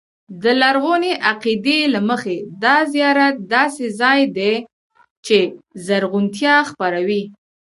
د 0.43 0.45
لرغوني 0.61 1.13
عقیدې 1.29 1.79
له 1.93 1.99
مخې 2.09 2.37
دا 2.63 2.75
زیارت 2.93 3.35
داسې 3.55 3.85
ځای 3.99 4.21
دی 4.37 4.53
چې 5.25 5.37
زرغونتیا 5.85 6.55
خپروي. 6.69 7.23